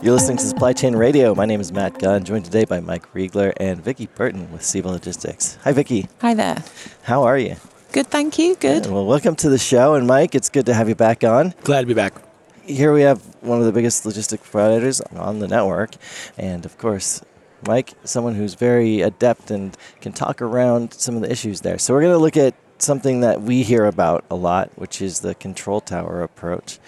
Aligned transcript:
You're 0.00 0.12
listening 0.12 0.36
to 0.36 0.44
Supply 0.44 0.72
Chain 0.72 0.94
Radio. 0.94 1.34
My 1.34 1.44
name 1.44 1.60
is 1.60 1.72
Matt 1.72 1.98
Gunn, 1.98 2.22
joined 2.22 2.44
today 2.44 2.64
by 2.64 2.78
Mike 2.78 3.12
Riegler 3.14 3.52
and 3.56 3.82
Vickie 3.82 4.08
Burton 4.14 4.52
with 4.52 4.62
Ceva 4.62 4.84
Logistics. 4.84 5.58
Hi, 5.64 5.72
Vickie. 5.72 6.08
Hi 6.20 6.34
there. 6.34 6.62
How 7.02 7.24
are 7.24 7.36
you? 7.36 7.56
Good, 7.90 8.06
thank 8.06 8.38
you. 8.38 8.54
Good. 8.54 8.86
Well, 8.86 9.04
welcome 9.06 9.34
to 9.34 9.48
the 9.48 9.58
show. 9.58 9.94
And 9.94 10.06
Mike, 10.06 10.36
it's 10.36 10.50
good 10.50 10.66
to 10.66 10.74
have 10.74 10.88
you 10.88 10.94
back 10.94 11.24
on. 11.24 11.52
Glad 11.64 11.80
to 11.80 11.86
be 11.88 11.94
back. 11.94 12.14
Here 12.62 12.92
we 12.92 13.02
have 13.02 13.20
one 13.40 13.58
of 13.58 13.66
the 13.66 13.72
biggest 13.72 14.04
logistic 14.04 14.40
providers 14.40 15.00
on 15.00 15.40
the 15.40 15.48
network. 15.48 15.96
And 16.36 16.64
of 16.64 16.78
course, 16.78 17.20
Mike, 17.66 17.94
someone 18.04 18.36
who's 18.36 18.54
very 18.54 19.00
adept 19.00 19.50
and 19.50 19.76
can 20.00 20.12
talk 20.12 20.40
around 20.40 20.94
some 20.94 21.16
of 21.16 21.22
the 21.22 21.32
issues 21.32 21.62
there. 21.62 21.76
So 21.76 21.92
we're 21.92 22.02
going 22.02 22.14
to 22.14 22.18
look 22.18 22.36
at 22.36 22.54
something 22.80 23.22
that 23.22 23.42
we 23.42 23.64
hear 23.64 23.84
about 23.84 24.24
a 24.30 24.36
lot, 24.36 24.70
which 24.76 25.02
is 25.02 25.20
the 25.20 25.34
control 25.34 25.80
tower 25.80 26.22
approach 26.22 26.78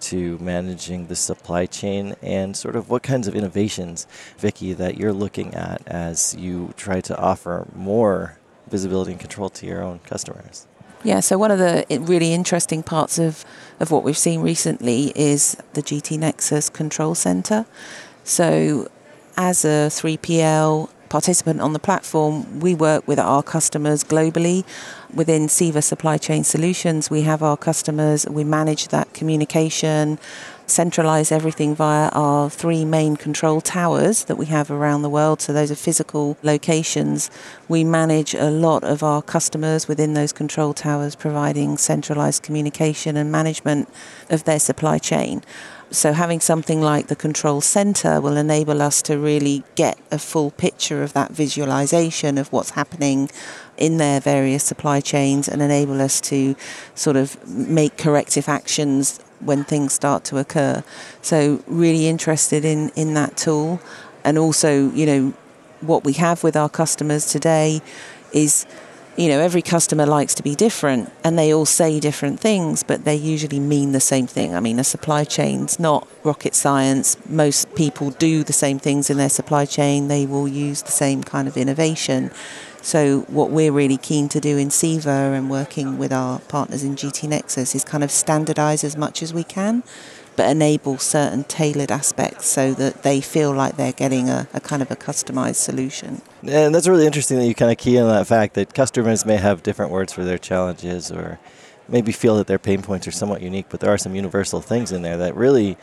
to 0.00 0.38
managing 0.38 1.06
the 1.06 1.16
supply 1.16 1.66
chain 1.66 2.14
and 2.22 2.56
sort 2.56 2.76
of 2.76 2.88
what 2.90 3.02
kinds 3.02 3.28
of 3.28 3.34
innovations, 3.34 4.06
Vickie, 4.38 4.76
that 4.76 4.96
you're 4.96 5.12
looking 5.12 5.54
at 5.54 5.82
as 5.86 6.34
you 6.36 6.72
try 6.76 7.00
to 7.02 7.18
offer 7.18 7.66
more 7.74 8.38
visibility 8.68 9.12
and 9.12 9.20
control 9.20 9.50
to 9.50 9.66
your 9.66 9.82
own 9.82 9.98
customers. 10.00 10.66
Yeah, 11.02 11.20
so 11.20 11.38
one 11.38 11.50
of 11.50 11.58
the 11.58 11.86
really 12.00 12.34
interesting 12.34 12.82
parts 12.82 13.18
of, 13.18 13.44
of 13.78 13.90
what 13.90 14.04
we've 14.04 14.18
seen 14.18 14.40
recently 14.40 15.12
is 15.16 15.56
the 15.72 15.82
GT 15.82 16.18
Nexus 16.18 16.68
Control 16.68 17.14
Center. 17.14 17.64
So, 18.22 18.90
as 19.36 19.64
a 19.64 19.88
3PL 19.88 20.90
participant 21.10 21.60
on 21.60 21.74
the 21.74 21.78
platform, 21.78 22.60
we 22.60 22.74
work 22.74 23.06
with 23.06 23.18
our 23.18 23.42
customers 23.42 24.02
globally. 24.02 24.64
Within 25.12 25.48
Ceva 25.48 25.82
Supply 25.82 26.16
Chain 26.16 26.44
Solutions, 26.44 27.10
we 27.10 27.22
have 27.22 27.42
our 27.42 27.56
customers, 27.56 28.26
we 28.26 28.44
manage 28.44 28.88
that 28.88 29.12
communication, 29.12 30.20
centralize 30.66 31.32
everything 31.32 31.74
via 31.74 32.08
our 32.10 32.48
three 32.48 32.84
main 32.84 33.16
control 33.16 33.60
towers 33.60 34.24
that 34.26 34.36
we 34.36 34.46
have 34.46 34.70
around 34.70 35.02
the 35.02 35.10
world. 35.10 35.42
So, 35.42 35.52
those 35.52 35.72
are 35.72 35.76
physical 35.76 36.38
locations. 36.44 37.28
We 37.68 37.82
manage 37.82 38.34
a 38.34 38.50
lot 38.50 38.84
of 38.84 39.02
our 39.02 39.20
customers 39.20 39.88
within 39.88 40.14
those 40.14 40.32
control 40.32 40.72
towers, 40.72 41.16
providing 41.16 41.76
centralized 41.76 42.44
communication 42.44 43.16
and 43.16 43.32
management 43.32 43.88
of 44.30 44.44
their 44.44 44.60
supply 44.60 44.98
chain. 44.98 45.42
So, 45.92 46.12
having 46.12 46.38
something 46.38 46.80
like 46.80 47.08
the 47.08 47.16
control 47.16 47.60
center 47.60 48.20
will 48.20 48.36
enable 48.36 48.80
us 48.80 49.02
to 49.02 49.18
really 49.18 49.64
get 49.74 49.98
a 50.12 50.18
full 50.18 50.52
picture 50.52 51.02
of 51.02 51.14
that 51.14 51.32
visualization 51.32 52.38
of 52.38 52.52
what's 52.52 52.70
happening 52.70 53.28
in 53.76 53.96
their 53.96 54.20
various 54.20 54.62
supply 54.62 55.00
chains 55.00 55.48
and 55.48 55.60
enable 55.60 56.00
us 56.00 56.20
to 56.20 56.54
sort 56.94 57.16
of 57.16 57.44
make 57.48 57.96
corrective 57.96 58.48
actions 58.48 59.18
when 59.40 59.64
things 59.64 59.92
start 59.92 60.22
to 60.26 60.38
occur. 60.38 60.84
So, 61.22 61.60
really 61.66 62.06
interested 62.06 62.64
in, 62.64 62.90
in 62.90 63.14
that 63.14 63.36
tool. 63.36 63.80
And 64.22 64.38
also, 64.38 64.90
you 64.90 65.06
know, 65.06 65.34
what 65.80 66.04
we 66.04 66.12
have 66.12 66.44
with 66.44 66.54
our 66.54 66.68
customers 66.68 67.26
today 67.26 67.82
is 68.32 68.64
you 69.20 69.28
know, 69.28 69.38
every 69.38 69.60
customer 69.60 70.06
likes 70.06 70.34
to 70.34 70.42
be 70.42 70.54
different 70.54 71.12
and 71.22 71.38
they 71.38 71.52
all 71.52 71.66
say 71.66 72.00
different 72.00 72.40
things, 72.40 72.82
but 72.82 73.04
they 73.04 73.14
usually 73.14 73.60
mean 73.60 73.92
the 73.92 74.00
same 74.00 74.26
thing. 74.26 74.54
I 74.54 74.60
mean, 74.60 74.78
a 74.78 74.84
supply 74.84 75.24
chain's 75.24 75.78
not 75.78 76.08
rocket 76.24 76.54
science. 76.54 77.18
Most 77.28 77.74
people 77.74 78.12
do 78.12 78.42
the 78.42 78.54
same 78.54 78.78
things 78.78 79.10
in 79.10 79.18
their 79.18 79.28
supply 79.28 79.66
chain, 79.66 80.08
they 80.08 80.24
will 80.24 80.48
use 80.48 80.80
the 80.80 80.90
same 80.90 81.22
kind 81.22 81.46
of 81.46 81.58
innovation. 81.58 82.30
So, 82.80 83.26
what 83.28 83.50
we're 83.50 83.72
really 83.72 83.98
keen 83.98 84.30
to 84.30 84.40
do 84.40 84.56
in 84.56 84.68
Ceva 84.68 85.36
and 85.36 85.50
working 85.50 85.98
with 85.98 86.14
our 86.14 86.38
partners 86.38 86.82
in 86.82 86.96
GT 86.96 87.28
Nexus 87.28 87.74
is 87.74 87.84
kind 87.84 88.02
of 88.02 88.10
standardize 88.10 88.84
as 88.84 88.96
much 88.96 89.22
as 89.22 89.34
we 89.34 89.44
can 89.44 89.82
but 90.36 90.50
enable 90.50 90.98
certain 90.98 91.44
tailored 91.44 91.90
aspects 91.90 92.46
so 92.46 92.72
that 92.74 93.02
they 93.02 93.20
feel 93.20 93.52
like 93.52 93.76
they're 93.76 93.92
getting 93.92 94.28
a, 94.28 94.48
a 94.54 94.60
kind 94.60 94.82
of 94.82 94.90
a 94.90 94.96
customized 94.96 95.56
solution. 95.56 96.22
And 96.42 96.74
that's 96.74 96.88
really 96.88 97.06
interesting 97.06 97.38
that 97.38 97.46
you 97.46 97.54
kind 97.54 97.70
of 97.70 97.78
key 97.78 97.98
on 97.98 98.08
that 98.08 98.26
fact 98.26 98.54
that 98.54 98.74
customers 98.74 99.26
may 99.26 99.36
have 99.36 99.62
different 99.62 99.90
words 99.92 100.12
for 100.12 100.24
their 100.24 100.38
challenges 100.38 101.10
or 101.10 101.38
maybe 101.88 102.12
feel 102.12 102.36
that 102.36 102.46
their 102.46 102.58
pain 102.58 102.82
points 102.82 103.06
are 103.06 103.12
somewhat 103.12 103.42
unique, 103.42 103.66
but 103.68 103.80
there 103.80 103.92
are 103.92 103.98
some 103.98 104.14
universal 104.14 104.60
things 104.60 104.92
in 104.92 105.02
there 105.02 105.16
that 105.18 105.34
really 105.34 105.76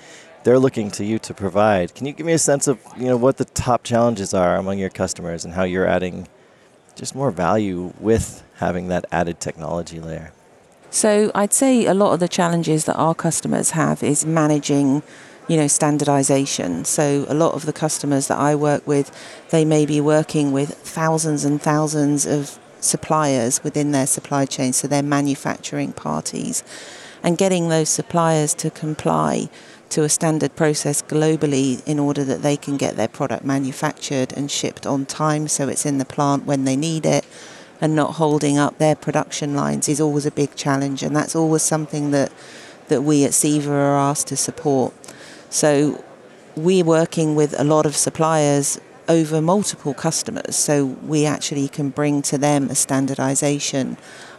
they're 0.44 0.60
looking 0.60 0.90
to 0.92 1.04
you 1.04 1.20
to 1.20 1.34
provide. 1.34 1.94
Can 1.94 2.08
you 2.08 2.14
give 2.14 2.26
me 2.26 2.34
a 2.34 2.40
sense 2.40 2.68
of 2.68 2.80
you 2.98 3.06
know 3.06 3.18
what 3.18 3.38
the 3.38 3.46
top 3.46 3.84
challenges 3.84 4.34
are 4.34 4.56
among 4.56 4.80
your 4.80 4.90
customers 4.90 5.44
and 5.44 5.54
how 5.54 5.64
you're 5.64 5.86
adding 5.86 6.28
just 6.96 7.14
more 7.14 7.32
value 7.32 7.94
with 8.00 8.44
having 8.56 8.88
that 8.88 9.06
added 9.12 9.40
technology 9.40 10.00
layer? 10.00 10.32
So 10.90 11.32
I'd 11.36 11.54
say 11.54 11.86
a 11.86 11.94
lot 11.94 12.14
of 12.14 12.20
the 12.20 12.28
challenges 12.28 12.86
that 12.86 12.96
our 12.96 13.14
customers 13.14 13.72
have 13.72 14.04
is 14.04 14.26
managing 14.26 15.04
you 15.48 15.58
know 15.58 15.68
standardization. 15.68 16.86
So 16.86 17.26
a 17.30 17.34
lot 17.34 17.54
of 17.54 17.66
the 17.66 17.74
customers 17.74 18.28
that 18.28 18.38
I 18.38 18.56
work 18.56 18.86
with 18.86 19.12
they 19.50 19.66
may 19.66 19.86
be 19.86 20.02
working 20.02 20.52
with 20.52 20.74
thousands 20.74 21.46
and 21.46 21.62
thousands 21.62 22.26
of 22.26 22.60
suppliers 22.80 23.64
within 23.64 23.92
their 23.92 24.08
supply 24.08 24.46
chain 24.46 24.72
so 24.72 24.88
they're 24.88 25.02
manufacturing 25.04 25.92
parties 25.92 26.64
and 27.24 27.38
getting 27.38 27.70
those 27.70 27.90
suppliers 27.90 28.54
to 28.54 28.70
comply 28.70 29.50
to 29.90 30.04
a 30.04 30.10
standard 30.10 30.56
process 30.56 31.02
globally 31.02 31.82
in 31.88 31.98
order 31.98 32.24
that 32.24 32.44
they 32.44 32.56
can 32.56 32.78
get 32.78 32.96
their 32.96 33.08
product 33.08 33.44
manufactured 33.44 34.32
and 34.34 34.52
shipped 34.52 34.86
on 34.86 35.06
time 35.06 35.48
so 35.48 35.68
it's 35.68 35.86
in 35.86 35.98
the 35.98 36.06
plant 36.06 36.46
when 36.46 36.66
they 36.66 36.76
need 36.76 37.06
it 37.06 37.26
and 37.80 37.96
not 37.96 38.16
holding 38.16 38.58
up 38.58 38.78
their 38.78 38.96
production 38.96 39.56
lines 39.56 39.88
is 39.88 40.02
always 40.02 40.26
a 40.26 40.32
big 40.32 40.56
challenge, 40.56 41.04
and 41.04 41.16
that's 41.16 41.36
always 41.36 41.64
something 41.64 42.12
that 42.12 42.32
that 42.88 43.02
we 43.02 43.26
at 43.26 43.32
Ceva 43.32 43.68
are 43.68 43.98
asked 43.98 44.28
to 44.28 44.38
support. 44.38 44.94
So 45.50 46.04
we're 46.56 46.86
working 46.86 47.36
with 47.36 47.60
a 47.60 47.64
lot 47.64 47.86
of 47.86 47.96
suppliers 47.96 48.80
over 49.10 49.42
multiple 49.42 49.94
customers, 49.94 50.56
so 50.56 50.86
we 50.86 51.26
actually 51.26 51.68
can 51.68 51.90
bring 51.90 52.22
to 52.24 52.38
them 52.38 52.70
a 52.70 52.76
standardization 52.76 53.98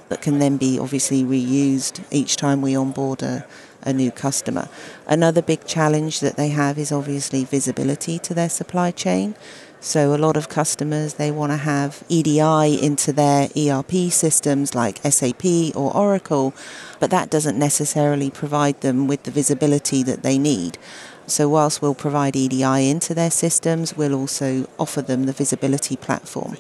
that 0.09 0.23
can 0.23 0.39
then 0.39 0.57
be 0.57 0.79
obviously 0.79 1.23
reused 1.23 2.03
each 2.11 2.37
time 2.37 2.63
we 2.63 2.75
onboard 2.75 3.23
a, 3.23 3.47
a 3.83 3.93
new 3.93 4.11
customer. 4.11 4.69
Another 5.07 5.43
big 5.43 5.67
challenge 5.67 6.21
that 6.21 6.37
they 6.37 6.49
have 6.49 6.79
is 6.79 6.91
obviously 6.91 7.45
visibility 7.45 8.19
to 8.19 8.35
their 8.35 8.49
supply 8.49 8.91
chain. 8.91 9.35
So 9.81 10.13
a 10.13 10.19
lot 10.19 10.37
of 10.37 10.49
customers 10.49 11.15
they 11.15 11.31
want 11.31 11.53
to 11.53 11.57
have 11.57 12.03
EDI 12.09 12.83
into 12.83 13.13
their 13.13 13.49
ERP 13.57 14.11
systems 14.11 14.75
like 14.75 14.99
SAP 15.05 15.45
or 15.77 15.97
Oracle, 15.97 16.53
but 16.99 17.11
that 17.11 17.31
doesn't 17.31 17.59
necessarily 17.59 18.29
provide 18.29 18.81
them 18.81 19.07
with 19.07 19.23
the 19.23 19.31
visibility 19.31 20.03
that 20.03 20.23
they 20.23 20.37
need. 20.37 20.79
So 21.29 21.49
whilst 21.49 21.81
we'll 21.81 21.95
provide 21.95 22.35
EDI 22.35 22.91
into 22.91 23.15
their 23.15 23.31
systems, 23.31 23.97
we'll 23.97 24.15
also 24.15 24.67
offer 24.79 25.01
them 25.01 25.27
the 25.27 25.33
visibility 25.33 25.95
platform. 25.95 26.57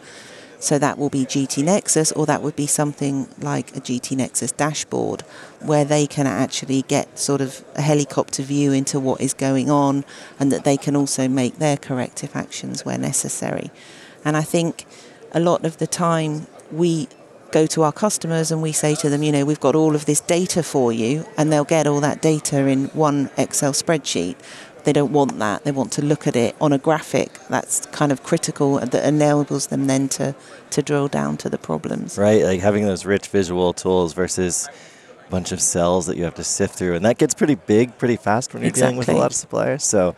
So 0.60 0.78
that 0.78 0.98
will 0.98 1.08
be 1.08 1.24
GT 1.24 1.62
Nexus, 1.64 2.10
or 2.12 2.26
that 2.26 2.42
would 2.42 2.56
be 2.56 2.66
something 2.66 3.28
like 3.41 3.76
a 3.76 3.80
GT 3.80 4.16
Nexus 4.16 4.52
dashboard, 4.52 5.22
where 5.60 5.84
they 5.84 6.06
can 6.06 6.26
actually 6.26 6.82
get 6.82 7.19
sort 7.19 7.41
of 7.41 7.64
a 7.76 7.82
helicopter 7.82 8.42
view 8.42 8.72
into 8.72 8.98
what 8.98 9.20
is 9.20 9.34
going 9.34 9.70
on, 9.70 10.04
and 10.41 10.50
that 10.50 10.64
they 10.64 10.76
can 10.76 10.96
also 10.96 11.28
make 11.28 11.58
their 11.58 11.76
corrective 11.76 12.34
actions 12.34 12.84
where 12.84 12.98
necessary. 12.98 13.70
And 14.24 14.36
I 14.36 14.42
think 14.42 14.84
a 15.32 15.41
lot 15.41 15.64
of 15.64 15.78
the 15.78 15.86
time 15.86 16.48
we 16.72 17.08
go 17.50 17.66
to 17.66 17.82
our 17.82 17.92
customers 17.92 18.50
and 18.52 18.60
we 18.60 18.72
say 18.72 18.94
to 18.94 19.08
them, 19.08 19.22
you 19.22 19.32
know, 19.32 19.44
we've 19.44 19.60
got 19.60 19.75
all 19.75 19.94
of 19.94 20.04
this 20.04 20.20
data 20.20 20.62
for 20.62 20.92
you, 20.92 21.25
and 21.36 21.52
they'll 21.52 21.64
get 21.64 21.86
all 21.86 22.00
that 22.00 22.20
data 22.20 22.66
in 22.66 22.86
one 22.88 23.30
Excel 23.36 23.72
spreadsheet. 23.72 24.36
They 24.88 24.94
don't 24.94 25.12
want 25.12 25.38
that. 25.38 25.65
They 25.65 25.71
want 25.71 25.93
to 25.93 26.03
look 26.03 26.26
at 26.26 26.34
it 26.34 26.56
on 26.62 26.72
a 26.72 26.78
graphic. 26.78 27.38
That's 27.50 27.84
kind 27.93 28.10
of 28.10 28.22
critical 28.22 28.78
that 28.78 29.06
enables 29.06 29.66
them 29.66 29.87
then 29.87 30.09
to, 30.16 30.34
to 30.71 30.81
drill 30.81 31.09
down 31.09 31.37
to 31.38 31.50
the 31.50 31.59
problems. 31.59 32.16
Right, 32.16 32.43
like 32.43 32.60
having 32.60 32.87
those 32.87 33.04
rich 33.04 33.26
visual 33.26 33.75
tools 33.75 34.15
versus 34.15 34.66
a 35.26 35.31
bunch 35.31 35.53
of 35.53 35.60
cells 35.60 36.06
that 36.06 36.16
you 36.16 36.25
have 36.25 36.37
to 36.37 36.43
sift 36.43 36.75
through. 36.75 36.94
And 36.94 37.04
that 37.04 37.19
gets 37.19 37.34
pretty 37.34 37.56
big 37.56 37.99
pretty 37.99 38.16
fast 38.16 38.54
when 38.54 38.62
you're 38.62 38.71
exactly. 38.71 38.93
dealing 38.93 38.99
with 38.99 39.08
a 39.11 39.12
lot 39.12 39.26
of 39.26 39.35
suppliers. 39.35 39.85
So 39.85 40.17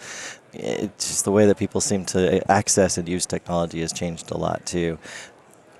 it's 0.52 1.08
just 1.08 1.24
the 1.24 1.32
way 1.32 1.46
that 1.46 1.58
people 1.58 1.80
seem 1.80 2.04
to 2.04 2.36
eh, 2.36 2.40
access 2.48 2.96
and 2.96 3.08
use 3.08 3.26
technology 3.26 3.80
has 3.80 3.92
changed 3.92 4.30
a 4.30 4.36
lot 4.36 4.64
too. 4.66 5.00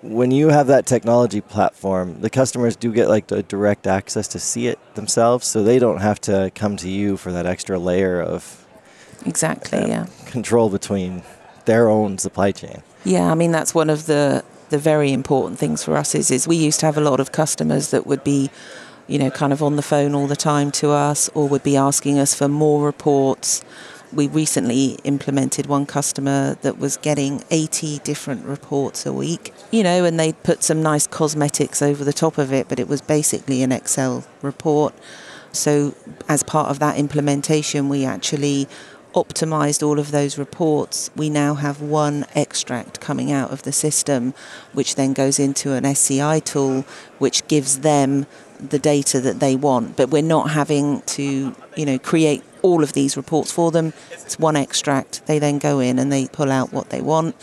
When 0.02 0.32
you 0.32 0.48
have 0.48 0.66
that 0.66 0.84
technology 0.87 1.42
platform, 1.42 2.22
the 2.22 2.31
customers 2.31 2.75
do 2.75 2.92
get 2.92 3.08
like 3.08 3.28
the 3.28 3.44
direct 3.44 3.87
access 3.87 4.26
to 4.26 4.40
see 4.40 4.66
it 4.66 4.81
themselves, 4.96 5.46
so 5.46 5.62
they 5.62 5.78
don't 5.78 6.00
have 6.00 6.20
to 6.22 6.50
come 6.56 6.76
to 6.78 6.88
you 6.88 7.16
for 7.16 7.31
that 7.31 7.46
extra 7.46 7.78
layer 7.78 8.20
of 8.20 8.59
Exactly, 9.26 9.81
yeah. 9.88 10.06
Control 10.26 10.70
between 10.70 11.22
their 11.64 11.88
own 11.88 12.19
supply 12.19 12.52
chain. 12.52 12.82
Yeah, 13.05 13.31
I 13.31 13.34
mean 13.34 13.52
that's 13.52 13.75
one 13.75 13.90
of 13.90 14.06
the 14.06 14.44
the 14.70 14.78
very 14.78 15.12
important 15.12 15.58
things 15.58 15.82
for 15.82 15.96
us 15.96 16.14
is 16.14 16.31
is 16.31 16.46
we 16.46 16.56
used 16.56 16.81
to 16.81 16.87
have 16.87 16.96
a 16.96 17.00
lot 17.00 17.20
of 17.20 17.32
customers 17.32 17.90
that 17.90 18.06
would 18.06 18.22
be 18.25 18.50
you 19.06 19.19
know 19.19 19.31
kind 19.31 19.52
of 19.52 19.62
on 19.62 19.76
the 19.76 19.82
phone 19.82 20.14
all 20.14 20.26
the 20.26 20.37
time 20.37 20.70
to 20.70 20.90
us 20.90 21.28
or 21.34 21.49
would 21.49 21.62
be 21.62 21.76
asking 21.76 22.19
us 22.19 22.34
for 22.34 22.49
more 22.49 22.84
reports. 22.84 23.64
We 24.12 24.26
recently 24.26 24.99
implemented 25.05 25.66
one 25.66 25.87
customer 25.87 26.56
that 26.62 26.78
was 26.78 26.96
getting 26.96 27.44
80 27.52 28.00
different 28.00 28.44
reports 28.44 29.06
a 29.06 29.12
week, 29.12 29.55
you 29.70 29.84
know, 29.84 30.05
and 30.05 30.19
they'd 30.19 30.43
put 30.43 30.64
some 30.64 30.82
nice 30.82 31.06
cosmetics 31.06 31.81
over 31.81 32.02
the 32.02 32.12
top 32.12 32.37
of 32.37 32.52
it, 32.52 32.69
but 32.69 32.81
it 32.81 32.88
was 32.88 33.00
basically 33.00 33.62
an 33.62 33.70
Excel 33.70 34.25
report. 34.43 34.94
So, 35.52 35.94
as 36.28 36.43
part 36.43 36.70
of 36.70 36.81
that 36.81 36.99
implementation, 36.99 37.88
we 37.88 38.05
actually 38.05 38.66
optimized 39.14 39.86
all 39.86 39.98
of 39.98 40.10
those 40.10 40.38
reports, 40.38 41.10
we 41.16 41.30
now 41.30 41.54
have 41.54 41.80
one 41.80 42.26
extract 42.34 43.00
coming 43.00 43.32
out 43.32 43.50
of 43.50 43.62
the 43.62 43.72
system, 43.72 44.34
which 44.72 44.94
then 44.94 45.12
goes 45.12 45.38
into 45.38 45.72
an 45.72 45.84
SCI 45.84 46.40
tool, 46.40 46.82
which 47.18 47.46
gives 47.48 47.80
them 47.80 48.26
the 48.58 48.78
data 48.78 49.20
that 49.20 49.40
they 49.40 49.56
want. 49.56 49.96
But 49.96 50.10
we're 50.10 50.22
not 50.22 50.50
having 50.50 51.00
to, 51.02 51.54
you 51.76 51.86
know, 51.86 51.98
create 51.98 52.42
all 52.62 52.82
of 52.82 52.92
these 52.92 53.16
reports 53.16 53.50
for 53.50 53.70
them. 53.70 53.92
It's 54.10 54.38
one 54.38 54.56
extract. 54.56 55.26
They 55.26 55.38
then 55.38 55.58
go 55.58 55.80
in 55.80 55.98
and 55.98 56.12
they 56.12 56.26
pull 56.28 56.50
out 56.50 56.72
what 56.72 56.90
they 56.90 57.00
want. 57.00 57.34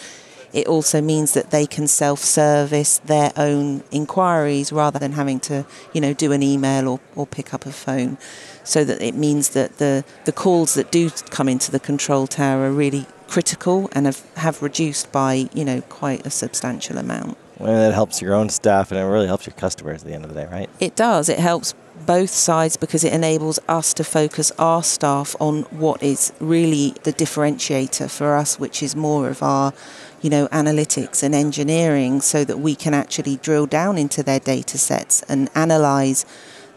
It 0.57 0.65
also 0.65 1.01
means 1.01 1.33
that 1.33 1.51
they 1.51 1.68
can 1.68 1.86
self-service 1.86 2.98
their 3.06 3.31
own 3.38 3.83
inquiries 3.92 4.71
rather 4.71 4.98
than 4.98 5.12
having 5.12 5.39
to, 5.42 5.68
you 5.94 6.01
know, 6.01 6.13
do 6.13 6.31
an 6.31 6.42
email 6.42 6.88
or, 6.88 7.00
or 7.15 7.27
pick 7.27 7.54
up 7.54 7.68
a 7.68 7.71
phone. 7.71 8.18
So 8.63 8.83
that 8.83 9.00
it 9.00 9.13
means 9.13 9.50
that 9.50 9.77
the, 9.77 10.04
the 10.25 10.31
calls 10.31 10.74
that 10.74 10.92
do 10.92 11.12
come 11.30 11.48
into 11.48 11.69
the 11.69 11.80
control 11.80 12.25
tower 12.25 12.63
are 12.63 12.71
really 12.71 13.06
critical 13.27 13.88
and 13.92 14.07
have, 14.07 14.25
have 14.38 14.63
reduced 14.63 15.12
by, 15.12 15.48
you 15.54 15.63
know, 15.63 15.81
quite 15.81 16.25
a 16.25 16.31
substantial 16.31 16.98
amount. 16.98 17.38
Well, 17.59 17.75
that 17.75 17.94
helps 17.94 18.19
your 18.19 18.33
own 18.33 18.50
staff 18.50 18.92
and 18.92 19.00
it 19.00 19.04
really 19.04 19.27
helps 19.27 19.45
your 19.45 19.54
customers 19.54 20.01
at 20.01 20.07
the 20.07 20.15
end 20.15 20.25
of 20.25 20.33
the 20.33 20.42
day, 20.42 20.48
right? 20.48 20.71
It 20.80 20.95
does. 20.95 21.30
It 21.30 21.38
helps 21.38 21.75
both 22.07 22.31
sides 22.31 22.77
because 22.77 23.04
it 23.04 23.13
enables 23.13 23.59
us 23.68 23.94
to 23.94 24.04
focus 24.04 24.51
our 24.57 24.81
staff 24.81 25.36
on 25.39 25.63
what 25.63 26.01
is 26.01 26.33
really 26.39 26.95
the 27.04 27.13
differentiator 27.13 28.09
for 28.09 28.36
us, 28.36 28.57
which 28.57 28.81
is 28.81 28.95
more 28.95 29.30
of 29.30 29.44
our, 29.44 29.74
you 30.21 30.30
know, 30.30 30.48
analytics 30.48 31.21
and 31.21 31.36
engineering 31.36 32.21
so 32.21 32.44
that 32.45 32.57
we 32.57 32.74
can 32.74 32.94
actually 32.94 33.36
drill 33.36 33.68
down 33.68 33.98
into 33.98 34.24
their 34.24 34.39
data 34.39 34.77
sets 34.77 35.21
and 35.24 35.50
analyze 35.54 36.25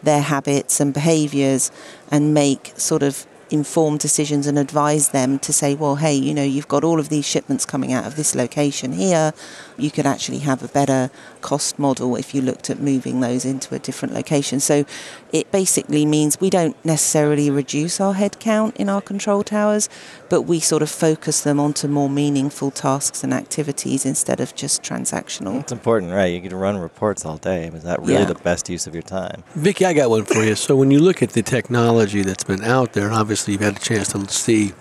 their 0.03 0.21
habits 0.21 0.79
and 0.79 0.93
behaviors 0.93 1.71
and 2.11 2.33
make 2.33 2.73
sort 2.75 3.01
of 3.01 3.25
informed 3.51 3.99
decisions 3.99 4.47
and 4.47 4.57
advise 4.57 5.09
them 5.09 5.37
to 5.39 5.51
say, 5.51 5.75
well, 5.75 5.97
hey, 5.97 6.13
you 6.15 6.33
know, 6.33 6.43
you've 6.43 6.67
got 6.67 6.83
all 6.83 6.99
of 6.99 7.09
these 7.09 7.25
shipments 7.25 7.65
coming 7.65 7.91
out 7.91 8.05
of 8.05 8.15
this 8.15 8.33
location 8.35 8.93
here. 8.93 9.33
You 9.77 9.91
could 9.91 10.05
actually 10.05 10.39
have 10.39 10.63
a 10.63 10.67
better 10.67 11.09
cost 11.41 11.77
model 11.77 12.15
if 12.15 12.33
you 12.33 12.41
looked 12.41 12.69
at 12.69 12.79
moving 12.79 13.19
those 13.19 13.45
into 13.45 13.75
a 13.75 13.79
different 13.79 14.13
location. 14.13 14.59
So 14.59 14.85
it 15.31 15.51
basically 15.51 16.05
means 16.05 16.39
we 16.39 16.49
don't 16.49 16.75
necessarily 16.85 17.49
reduce 17.49 17.99
our 17.99 18.13
headcount 18.13 18.75
in 18.75 18.89
our 18.89 19.01
control 19.01 19.43
towers, 19.43 19.89
but 20.29 20.43
we 20.43 20.59
sort 20.59 20.81
of 20.81 20.89
focus 20.89 21.41
them 21.41 21.59
onto 21.59 21.87
more 21.87 22.09
meaningful 22.09 22.71
tasks 22.71 23.23
and 23.23 23.33
activities 23.33 24.05
instead 24.05 24.39
of 24.39 24.55
just 24.55 24.83
transactional. 24.83 25.59
It's 25.61 25.71
important, 25.71 26.11
right? 26.11 26.27
You 26.33 26.41
can 26.41 26.53
run 26.55 26.77
reports 26.77 27.25
all 27.25 27.37
day. 27.37 27.67
Is 27.67 27.83
that 27.83 27.99
really 28.01 28.13
Yeah. 28.13 28.25
the 28.25 28.35
best 28.35 28.69
use 28.69 28.87
of 28.87 28.93
your 28.93 29.01
time? 29.03 29.43
Vickie, 29.57 29.85
I 29.85 29.93
got 29.93 30.09
one 30.09 30.25
for 30.25 30.43
you. 30.43 30.55
So 30.55 30.75
when 30.75 30.91
you 30.91 30.99
look 30.99 31.21
at 31.23 31.31
the 31.31 31.41
technology 31.41 32.21
that's 32.21 32.43
been 32.43 32.63
out 32.63 32.93
there, 32.93 33.05
and 33.07 33.15
obviously 33.41 33.53
you've 33.53 33.73
had 33.73 33.81
a 33.81 33.85
chance 33.85 34.11
to 34.11 34.27
see 34.27 34.71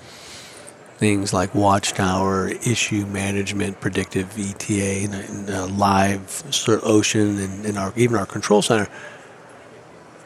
things 0.98 1.32
like 1.32 1.54
Watchtower, 1.54 2.48
issue 2.48 3.06
management, 3.06 3.80
predictive 3.80 4.38
ETA, 4.38 5.04
and, 5.04 5.14
and, 5.14 5.50
uh, 5.50 5.66
live 5.68 6.44
Ocean, 6.68 7.38
and, 7.38 7.64
and 7.64 7.78
our, 7.78 7.94
even 7.96 8.16
our 8.16 8.26
control 8.26 8.60
center. 8.60 8.86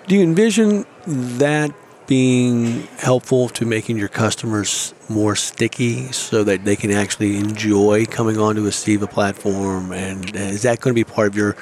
Do 0.08 0.16
you 0.16 0.22
envision 0.22 0.84
that 1.06 1.72
being 2.08 2.82
helpful 2.98 3.48
to 3.50 3.64
making 3.64 3.98
your 3.98 4.08
customers 4.08 4.94
more 5.08 5.36
sticky 5.36 6.10
so 6.10 6.42
that 6.42 6.64
they 6.64 6.74
can 6.74 6.90
actually 6.90 7.36
enjoy 7.36 8.04
coming 8.06 8.36
onto 8.36 8.66
a 8.66 8.70
CEVA 8.70 9.08
platform? 9.08 9.92
And, 9.92 10.24
and 10.34 10.50
is 10.52 10.62
that 10.62 10.80
going 10.80 10.92
to 10.92 10.98
be 10.98 11.04
part 11.04 11.28
of 11.28 11.36
your, 11.36 11.56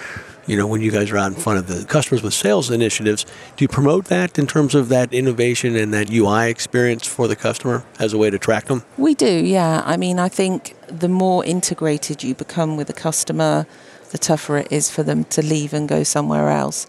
you 0.46 0.56
know, 0.56 0.66
when 0.66 0.80
you 0.80 0.90
guys 0.90 1.10
are 1.10 1.18
out 1.18 1.32
in 1.32 1.38
front 1.38 1.58
of 1.58 1.66
the 1.66 1.84
customers 1.86 2.22
with 2.22 2.34
sales 2.34 2.70
initiatives, 2.70 3.24
do 3.56 3.64
you 3.64 3.68
promote 3.68 4.06
that 4.06 4.38
in 4.38 4.46
terms 4.46 4.74
of 4.74 4.88
that 4.88 5.12
innovation 5.12 5.76
and 5.76 5.92
that 5.94 6.10
UI 6.10 6.50
experience 6.50 7.06
for 7.06 7.28
the 7.28 7.36
customer 7.36 7.84
as 7.98 8.12
a 8.12 8.18
way 8.18 8.30
to 8.30 8.38
track 8.38 8.66
them? 8.66 8.82
We 8.98 9.14
do, 9.14 9.30
yeah. 9.30 9.82
I 9.84 9.96
mean, 9.96 10.18
I 10.18 10.28
think 10.28 10.74
the 10.88 11.08
more 11.08 11.44
integrated 11.44 12.22
you 12.22 12.34
become 12.34 12.76
with 12.76 12.90
a 12.90 12.94
customer, 12.94 13.66
the 14.10 14.18
tougher 14.18 14.58
it 14.58 14.68
is 14.70 14.90
for 14.90 15.02
them 15.02 15.24
to 15.24 15.42
leave 15.42 15.72
and 15.72 15.88
go 15.88 16.02
somewhere 16.02 16.50
else. 16.50 16.86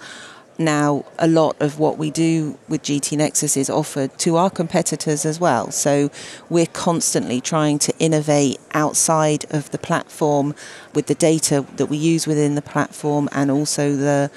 Now, 0.58 1.06
a 1.18 1.28
lot 1.28 1.60
of 1.60 1.80
what 1.80 1.98
we 1.98 2.12
do 2.12 2.60
with 2.68 2.84
GT 2.84 3.18
Nexus 3.18 3.58
is 3.58 3.70
offered 3.70 4.18
to 4.20 4.36
our 4.38 4.50
competitors 4.50 5.26
as 5.26 5.40
well. 5.40 5.72
So 5.72 6.12
we're 6.50 6.68
constantly 6.68 7.42
trying 7.42 7.80
to 7.80 7.94
innovate 7.98 8.60
outside 8.74 9.46
of 9.50 9.72
the 9.72 9.80
platform 9.80 10.54
with 10.94 11.08
the 11.08 11.16
data 11.16 11.66
that 11.78 11.88
we 11.88 11.98
use 11.98 12.28
within 12.28 12.56
the 12.56 12.62
platform 12.62 13.30
and 13.32 13.50
also 13.50 13.96
the 13.96 14.30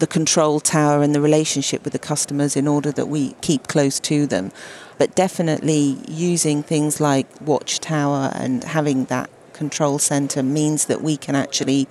the 0.00 0.06
control 0.06 0.60
tower 0.60 1.02
and 1.02 1.14
the 1.14 1.20
relationship 1.20 1.84
with 1.84 1.92
the 1.92 1.98
customers 1.98 2.56
in 2.56 2.66
order 2.66 2.90
that 2.90 3.06
we 3.06 3.34
keep 3.42 3.68
close 3.68 4.00
to 4.00 4.26
them. 4.26 4.50
But 4.96 5.14
definitely 5.14 5.98
using 6.08 6.62
things 6.62 7.00
like 7.00 7.26
Watchtower 7.42 8.32
and 8.34 8.64
having 8.64 9.04
that 9.04 9.28
control 9.52 9.98
center 9.98 10.42
means 10.42 10.86
that 10.86 11.02
we 11.02 11.18
can 11.18 11.34
actually 11.34 11.86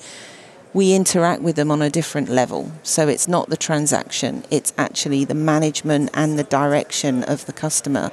we 0.73 0.93
interact 0.93 1.41
with 1.41 1.55
them 1.55 1.71
on 1.71 1.81
a 1.81 1.89
different 1.89 2.29
level. 2.29 2.71
So 2.83 3.07
it's 3.07 3.27
not 3.27 3.49
the 3.49 3.57
transaction, 3.57 4.43
it's 4.51 4.73
actually 4.77 5.25
the 5.25 5.33
management 5.35 6.09
and 6.13 6.37
the 6.37 6.43
direction 6.43 7.23
of 7.23 7.45
the 7.45 7.53
customer. 7.53 8.11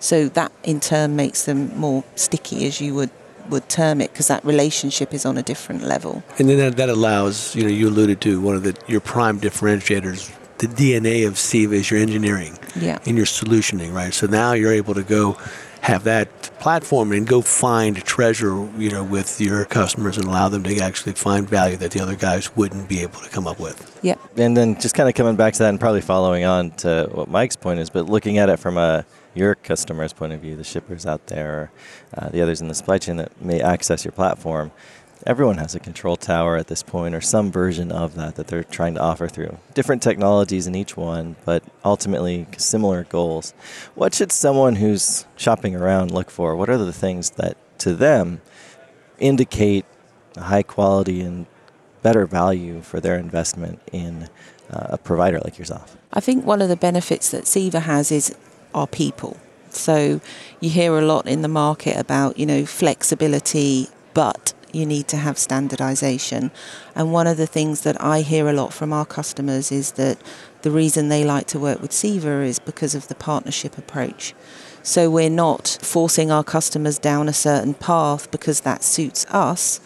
So 0.00 0.28
that 0.30 0.52
in 0.62 0.80
turn 0.80 1.16
makes 1.16 1.44
them 1.44 1.76
more 1.78 2.04
sticky 2.14 2.66
as 2.66 2.80
you 2.80 2.94
would 2.94 3.10
would 3.50 3.66
term 3.70 4.02
it 4.02 4.12
because 4.12 4.28
that 4.28 4.44
relationship 4.44 5.14
is 5.14 5.24
on 5.24 5.38
a 5.38 5.42
different 5.42 5.82
level. 5.82 6.22
And 6.38 6.50
then 6.50 6.58
that, 6.58 6.76
that 6.76 6.90
allows, 6.90 7.56
you 7.56 7.62
know, 7.62 7.70
you 7.70 7.88
alluded 7.88 8.20
to 8.20 8.40
one 8.42 8.54
of 8.54 8.62
the 8.62 8.76
your 8.86 9.00
prime 9.00 9.40
differentiators. 9.40 10.30
The 10.58 10.66
DNA 10.66 11.26
of 11.26 11.34
CEVA 11.34 11.72
is 11.72 11.90
your 11.90 11.98
engineering 12.00 12.58
Yeah. 12.76 12.98
and 13.06 13.16
your 13.16 13.26
solutioning, 13.26 13.94
right? 13.94 14.12
So 14.12 14.26
now 14.26 14.52
you're 14.52 14.72
able 14.72 14.92
to 14.94 15.02
go 15.04 15.38
have 15.82 16.04
that 16.04 16.28
platform 16.68 17.12
and 17.12 17.26
go 17.26 17.40
find 17.40 17.96
treasure, 18.04 18.68
you 18.76 18.90
know, 18.90 19.02
with 19.02 19.40
your 19.40 19.64
customers 19.64 20.18
and 20.18 20.26
allow 20.26 20.50
them 20.50 20.62
to 20.62 20.78
actually 20.80 21.14
find 21.14 21.48
value 21.48 21.78
that 21.78 21.92
the 21.92 21.98
other 21.98 22.14
guys 22.14 22.54
wouldn't 22.56 22.86
be 22.90 23.00
able 23.00 23.18
to 23.20 23.30
come 23.30 23.46
up 23.46 23.58
with. 23.58 23.98
Yep. 24.02 24.20
And 24.36 24.54
then 24.54 24.78
just 24.78 24.94
kind 24.94 25.08
of 25.08 25.14
coming 25.14 25.34
back 25.34 25.54
to 25.54 25.60
that 25.60 25.70
and 25.70 25.80
probably 25.80 26.02
following 26.02 26.44
on 26.44 26.72
to 26.82 27.08
what 27.10 27.26
Mike's 27.26 27.56
point 27.56 27.80
is, 27.80 27.88
but 27.88 28.04
looking 28.04 28.36
at 28.36 28.50
it 28.50 28.58
from 28.58 28.76
a 28.76 29.06
your 29.34 29.54
customer's 29.54 30.12
point 30.12 30.34
of 30.34 30.40
view, 30.40 30.56
the 30.56 30.64
shippers 30.64 31.06
out 31.06 31.28
there, 31.28 31.48
or 31.48 31.70
uh, 32.18 32.28
the 32.28 32.42
others 32.42 32.60
in 32.60 32.68
the 32.68 32.74
supply 32.74 32.98
chain 32.98 33.16
that 33.16 33.40
may 33.40 33.62
access 33.62 34.04
your 34.04 34.12
platform, 34.12 34.70
everyone 35.26 35.58
has 35.58 35.74
a 35.74 35.80
control 35.80 36.16
tower 36.16 36.56
at 36.56 36.68
this 36.68 36.82
point 36.82 37.14
or 37.14 37.20
some 37.20 37.50
version 37.50 37.90
of 37.90 38.14
that 38.14 38.36
that 38.36 38.46
they're 38.46 38.64
trying 38.64 38.94
to 38.94 39.00
offer 39.00 39.28
through 39.28 39.58
different 39.74 40.02
technologies 40.02 40.66
in 40.66 40.74
each 40.74 40.96
one, 40.96 41.36
but 41.44 41.62
ultimately 41.84 42.46
similar 42.56 43.04
goals. 43.04 43.52
What 43.94 44.14
should 44.14 44.32
someone 44.32 44.76
who's 44.76 45.26
shopping 45.36 45.74
around 45.74 46.10
look 46.10 46.30
for? 46.30 46.56
What 46.56 46.70
are 46.70 46.78
the 46.78 46.92
things 46.92 47.30
that 47.30 47.56
to 47.78 47.94
them 47.94 48.40
indicate 49.18 49.84
a 50.36 50.42
high 50.42 50.62
quality 50.62 51.20
and 51.20 51.46
better 52.02 52.26
value 52.26 52.80
for 52.80 53.00
their 53.00 53.16
investment 53.16 53.80
in 53.92 54.28
uh, 54.70 54.86
a 54.90 54.98
provider 54.98 55.40
like 55.40 55.58
yourself? 55.58 55.96
I 56.12 56.20
think 56.20 56.44
one 56.44 56.62
of 56.62 56.68
the 56.68 56.76
benefits 56.76 57.30
that 57.30 57.44
CEVA 57.44 57.82
has 57.82 58.10
is 58.12 58.34
our 58.74 58.86
people. 58.86 59.36
So 59.70 60.20
you 60.60 60.70
hear 60.70 60.96
a 60.96 61.02
lot 61.02 61.26
in 61.26 61.42
the 61.42 61.48
market 61.48 61.96
about, 61.96 62.38
you 62.38 62.46
know, 62.46 62.64
flexibility, 62.64 63.88
but 64.14 64.54
you 64.72 64.86
need 64.86 65.08
to 65.08 65.16
have 65.16 65.38
standardization. 65.38 66.50
And 66.94 67.12
one 67.12 67.26
of 67.26 67.36
the 67.36 67.46
things 67.46 67.82
that 67.82 68.02
I 68.02 68.20
hear 68.20 68.48
a 68.48 68.52
lot 68.52 68.72
from 68.72 68.92
our 68.92 69.06
customers 69.06 69.72
is 69.72 69.92
that 69.92 70.18
the 70.62 70.70
reason 70.70 71.08
they 71.08 71.24
like 71.24 71.46
to 71.48 71.58
work 71.58 71.80
with 71.80 71.92
CEVA 71.92 72.46
is 72.46 72.58
because 72.58 72.94
of 72.94 73.08
the 73.08 73.14
partnership 73.14 73.78
approach. 73.78 74.34
So 74.82 75.10
we're 75.10 75.30
not 75.30 75.78
forcing 75.82 76.30
our 76.30 76.44
customers 76.44 76.98
down 76.98 77.28
a 77.28 77.32
certain 77.32 77.74
path 77.74 78.30
because 78.30 78.60
that 78.60 78.82
suits 78.82 79.26
us, 79.26 79.80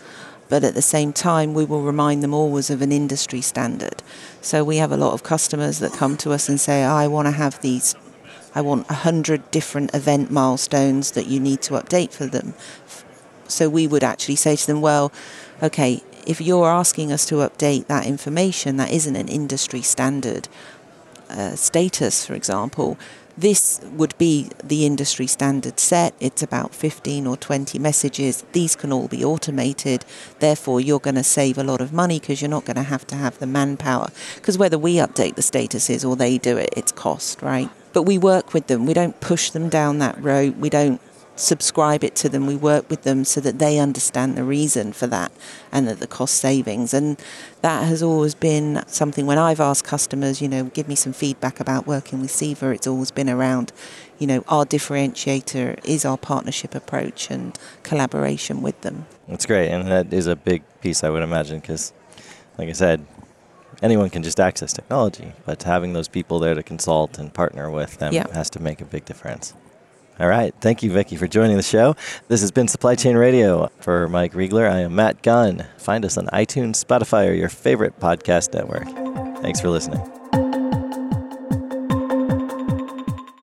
but 0.48 0.64
at 0.64 0.74
the 0.74 0.82
same 0.82 1.12
time, 1.12 1.54
we 1.54 1.64
will 1.64 1.82
remind 1.82 2.22
them 2.22 2.34
always 2.34 2.70
of 2.70 2.82
an 2.82 2.92
industry 2.92 3.40
standard. 3.40 4.02
So 4.42 4.62
we 4.64 4.76
have 4.76 4.92
a 4.92 4.96
lot 4.96 5.12
of 5.14 5.22
customers 5.22 5.78
that 5.78 5.92
come 5.92 6.16
to 6.18 6.32
us 6.32 6.48
and 6.48 6.60
say, 6.60 6.84
I 6.84 7.06
want 7.08 7.26
to 7.26 7.32
have 7.32 7.60
these, 7.62 7.94
I 8.54 8.60
want 8.60 8.88
100 8.88 9.50
different 9.50 9.94
event 9.94 10.30
milestones 10.30 11.12
that 11.12 11.26
you 11.26 11.40
need 11.40 11.62
to 11.62 11.74
update 11.74 12.12
for 12.12 12.26
them. 12.26 12.54
So 13.52 13.68
we 13.68 13.86
would 13.86 14.04
actually 14.04 14.36
say 14.36 14.56
to 14.56 14.66
them, 14.66 14.80
well, 14.80 15.12
okay, 15.62 16.02
if 16.26 16.40
you're 16.40 16.68
asking 16.68 17.12
us 17.12 17.24
to 17.26 17.36
update 17.36 17.86
that 17.86 18.06
information, 18.06 18.76
that 18.76 18.90
isn't 18.90 19.16
an 19.16 19.28
industry 19.28 19.82
standard 19.82 20.48
uh, 21.30 21.56
status, 21.56 22.26
for 22.26 22.34
example, 22.34 22.98
this 23.36 23.80
would 23.92 24.16
be 24.18 24.50
the 24.62 24.84
industry 24.84 25.26
standard 25.26 25.80
set. 25.80 26.14
It's 26.20 26.42
about 26.42 26.74
15 26.74 27.26
or 27.26 27.36
20 27.36 27.78
messages. 27.78 28.44
These 28.52 28.76
can 28.76 28.92
all 28.92 29.08
be 29.08 29.24
automated. 29.24 30.04
Therefore, 30.38 30.80
you're 30.80 31.00
going 31.00 31.14
to 31.14 31.24
save 31.24 31.56
a 31.56 31.64
lot 31.64 31.80
of 31.80 31.92
money 31.92 32.20
because 32.20 32.42
you're 32.42 32.50
not 32.50 32.66
going 32.66 32.76
to 32.76 32.82
have 32.82 33.06
to 33.06 33.16
have 33.16 33.38
the 33.38 33.46
manpower. 33.46 34.10
Because 34.34 34.58
whether 34.58 34.78
we 34.78 34.96
update 34.96 35.36
the 35.36 35.42
statuses 35.42 36.06
or 36.06 36.14
they 36.14 36.36
do 36.36 36.58
it, 36.58 36.70
it's 36.76 36.92
cost, 36.92 37.40
right? 37.40 37.70
But 37.94 38.02
we 38.02 38.18
work 38.18 38.52
with 38.52 38.66
them. 38.66 38.84
We 38.84 38.94
don't 38.94 39.18
push 39.20 39.50
them 39.50 39.68
down 39.68 39.98
that 39.98 40.22
road. 40.22 40.60
We 40.60 40.68
don't 40.68 41.00
subscribe 41.42 42.04
it 42.04 42.14
to 42.14 42.28
them. 42.28 42.46
We 42.46 42.56
work 42.56 42.88
with 42.88 43.02
them 43.02 43.24
so 43.24 43.40
that 43.40 43.58
they 43.58 43.78
understand 43.78 44.36
the 44.36 44.44
reason 44.44 44.92
for 44.92 45.06
that 45.08 45.32
and 45.72 45.88
that 45.88 45.98
the 45.98 46.06
cost 46.06 46.36
savings. 46.36 46.94
And 46.94 47.18
that 47.62 47.84
has 47.84 48.02
always 48.02 48.34
been 48.34 48.82
something 48.86 49.26
when 49.26 49.38
I've 49.38 49.60
asked 49.60 49.84
customers, 49.84 50.40
you 50.40 50.48
know, 50.48 50.64
give 50.64 50.88
me 50.88 50.94
some 50.94 51.12
feedback 51.12 51.58
about 51.60 51.86
working 51.86 52.20
with 52.20 52.30
CEVA, 52.30 52.74
it's 52.74 52.86
always 52.86 53.10
been 53.10 53.28
around, 53.28 53.72
you 54.18 54.26
know, 54.26 54.44
our 54.48 54.64
differentiator 54.64 55.84
is 55.84 56.04
our 56.04 56.16
partnership 56.16 56.74
approach 56.74 57.30
and 57.30 57.58
collaboration 57.82 58.62
with 58.62 58.80
them. 58.82 59.06
That's 59.28 59.46
great. 59.46 59.68
And 59.68 59.88
that 59.88 60.12
is 60.12 60.26
a 60.28 60.36
big 60.36 60.62
piece, 60.80 61.02
I 61.02 61.10
would 61.10 61.22
imagine, 61.22 61.58
because, 61.58 61.92
like 62.56 62.68
I 62.68 62.72
said, 62.72 63.04
anyone 63.82 64.10
can 64.10 64.22
just 64.22 64.38
access 64.38 64.72
technology, 64.72 65.32
but 65.44 65.64
having 65.64 65.92
those 65.92 66.06
people 66.08 66.38
there 66.38 66.54
to 66.54 66.62
consult 66.62 67.18
and 67.18 67.34
partner 67.34 67.68
with 67.68 67.98
them 67.98 68.12
Yeah. 68.12 68.32
has 68.32 68.48
to 68.50 68.60
make 68.60 68.80
a 68.80 68.84
big 68.84 69.04
difference. 69.04 69.54
All 70.22 70.28
right. 70.28 70.54
Thank 70.60 70.84
you, 70.84 70.90
Vickie, 70.92 71.18
for 71.18 71.26
joining 71.26 71.56
the 71.56 71.64
show. 71.64 71.96
This 72.28 72.42
has 72.42 72.52
been 72.52 72.68
Supply 72.68 72.94
Chain 72.94 73.16
Radio. 73.16 73.72
For 73.80 74.06
Mike 74.06 74.34
Riegler, 74.34 74.70
I 74.70 74.78
am 74.82 74.94
Matt 74.94 75.20
Gunn. 75.22 75.66
Find 75.78 76.04
us 76.04 76.16
on 76.16 76.26
iTunes, 76.28 76.82
Spotify, 76.82 77.28
or 77.28 77.32
your 77.32 77.48
favorite 77.48 77.98
podcast 77.98 78.54
network. 78.54 78.86
Thanks 79.42 79.60
for 79.60 79.68
listening. 79.68 80.21